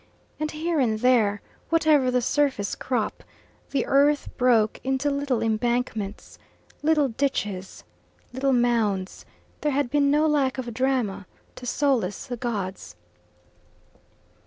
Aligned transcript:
And 0.39 0.49
here 0.49 0.79
and 0.79 0.97
there, 0.99 1.43
whatever 1.69 2.09
the 2.09 2.23
surface 2.23 2.73
crop, 2.73 3.23
the 3.69 3.85
earth 3.85 4.29
broke 4.35 4.79
into 4.83 5.11
little 5.11 5.43
embankments, 5.43 6.39
little 6.81 7.09
ditches, 7.09 7.83
little 8.33 8.51
mounds: 8.51 9.27
there 9.61 9.73
had 9.73 9.91
been 9.91 10.09
no 10.09 10.25
lack 10.25 10.57
of 10.57 10.73
drama 10.73 11.27
to 11.55 11.67
solace 11.67 12.25
the 12.25 12.35
gods. 12.37 12.95